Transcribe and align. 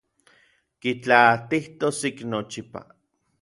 Kitlaatijtos 0.81 1.99
ik 2.09 2.17
nochipa. 2.31 2.81